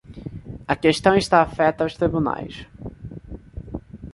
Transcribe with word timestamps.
A 0.67 0.75
questão 0.75 1.15
está 1.15 1.43
afeta 1.43 1.83
aos 1.83 1.93
tribunais. 1.95 2.55